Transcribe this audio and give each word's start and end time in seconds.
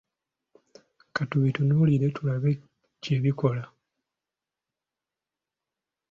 Katubitunuulire 1.15 2.07
tulabe 2.15 2.51
gyebikoma. 3.03 3.63